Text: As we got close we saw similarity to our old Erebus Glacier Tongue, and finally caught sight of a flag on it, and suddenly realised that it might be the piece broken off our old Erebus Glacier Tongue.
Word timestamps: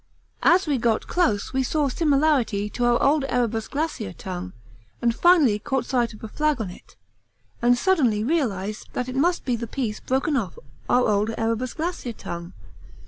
As 0.41 0.65
we 0.65 0.79
got 0.79 1.05
close 1.05 1.53
we 1.53 1.61
saw 1.61 1.87
similarity 1.87 2.71
to 2.71 2.85
our 2.85 2.99
old 3.03 3.23
Erebus 3.29 3.67
Glacier 3.67 4.13
Tongue, 4.13 4.51
and 4.99 5.13
finally 5.13 5.59
caught 5.59 5.85
sight 5.85 6.11
of 6.15 6.23
a 6.23 6.27
flag 6.27 6.59
on 6.59 6.71
it, 6.71 6.95
and 7.61 7.77
suddenly 7.77 8.23
realised 8.23 8.89
that 8.93 9.07
it 9.07 9.15
might 9.15 9.45
be 9.45 9.55
the 9.55 9.67
piece 9.67 9.99
broken 9.99 10.35
off 10.35 10.57
our 10.89 11.07
old 11.07 11.35
Erebus 11.37 11.75
Glacier 11.75 12.13
Tongue. 12.13 12.53